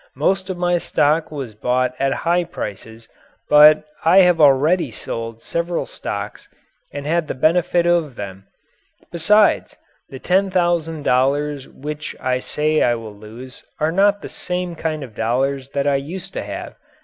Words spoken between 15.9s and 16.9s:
used to have.